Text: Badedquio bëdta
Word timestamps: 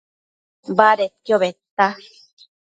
Badedquio 0.79 1.35
bëdta 1.43 1.87